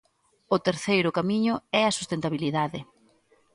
O 0.55 0.57
terceiro 0.67 1.15
camiño 1.17 1.55
é 1.79 1.83
a 1.85 1.95
sustentabilidade. 1.99 2.79